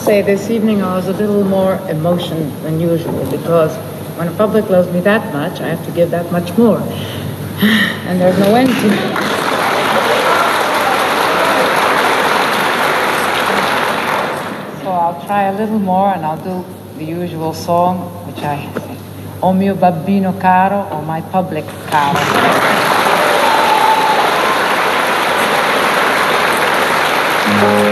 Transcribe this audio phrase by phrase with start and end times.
[0.00, 3.76] say this evening I was a little more emotion than usual because
[4.16, 6.78] when the public loves me that much, I have to give that much more.
[8.08, 9.00] and there's no end to it.
[14.82, 16.64] So I'll try a little more and I'll do
[16.96, 18.96] the usual song, which I say,
[19.42, 22.20] O mio babbino caro, or my public caro.
[27.60, 27.89] Mm.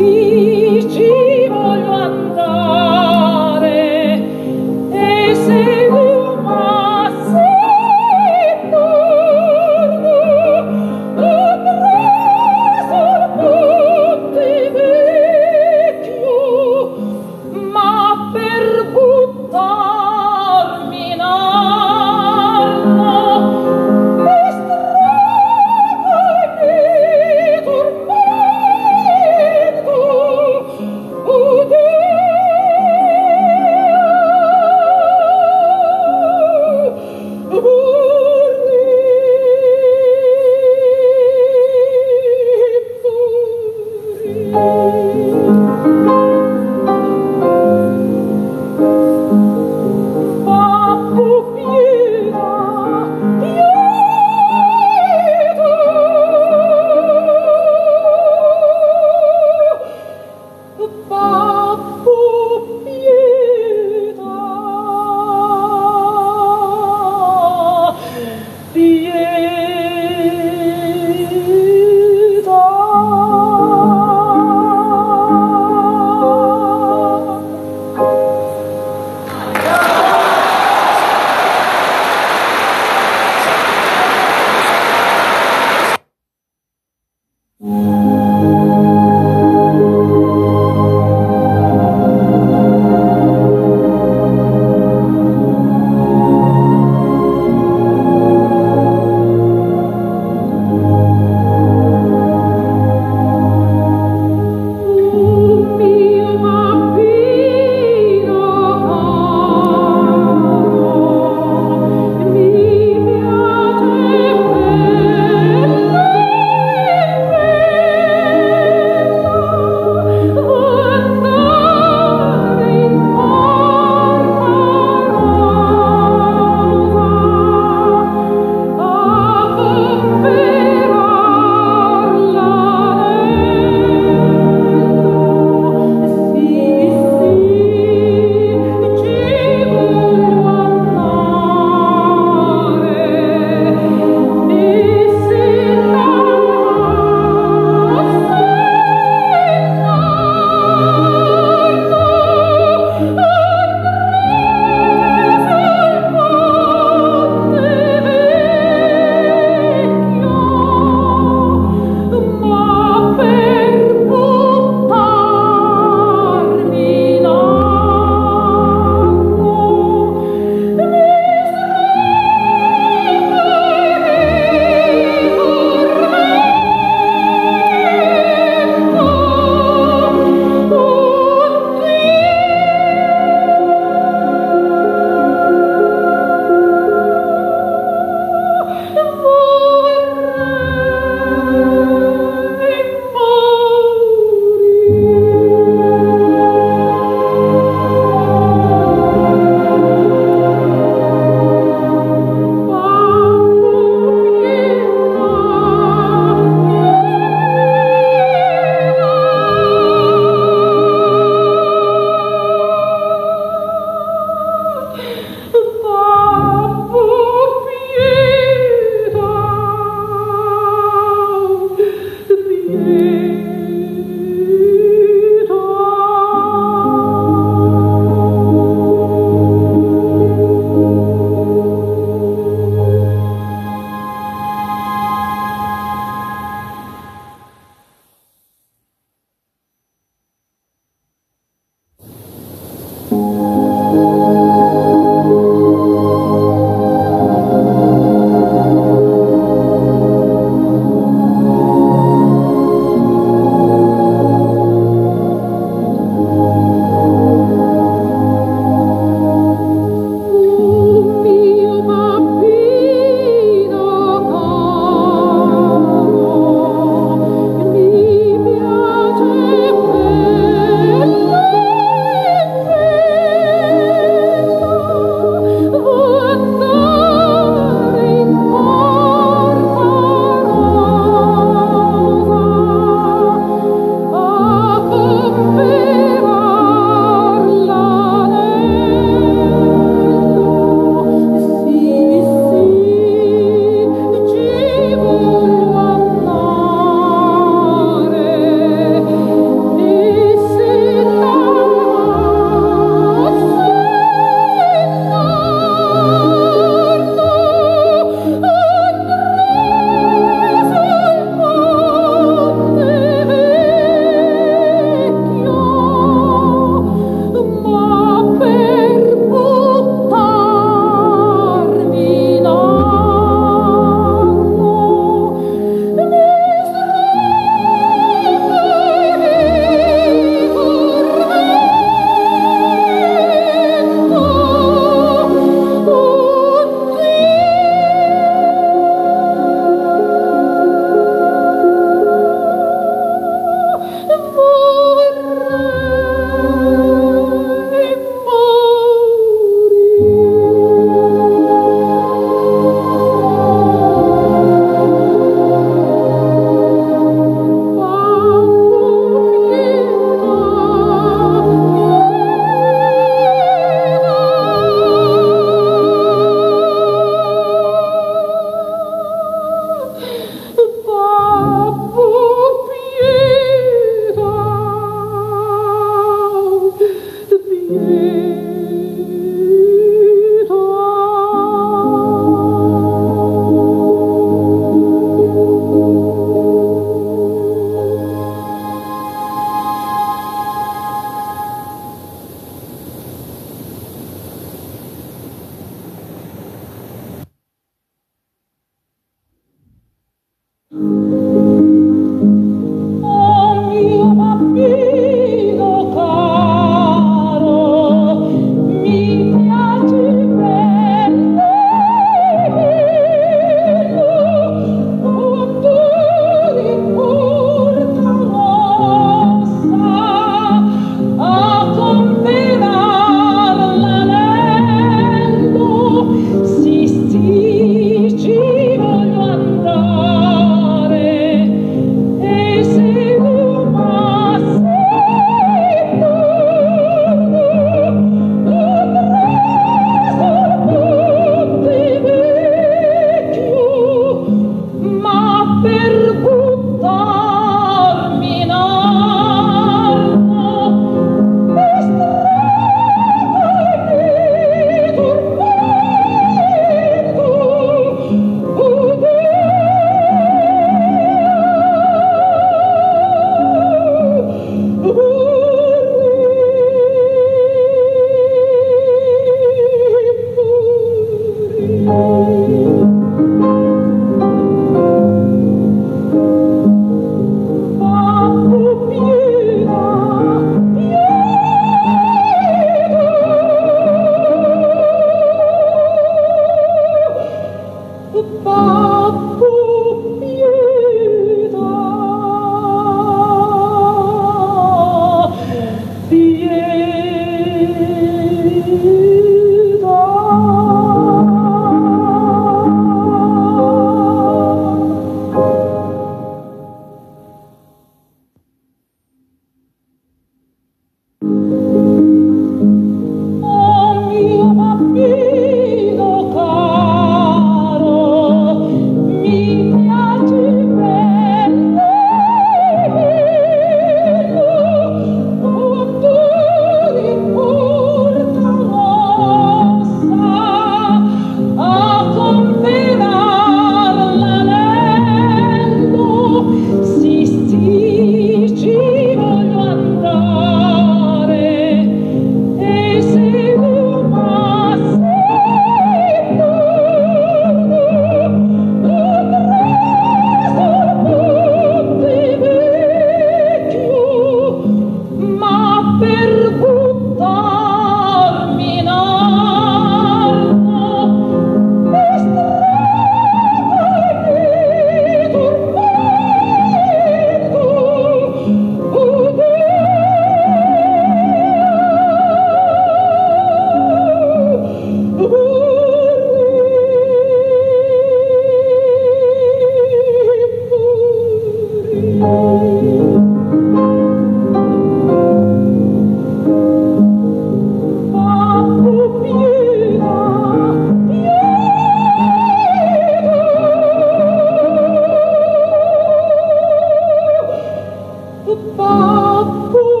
[598.45, 600.00] Papa,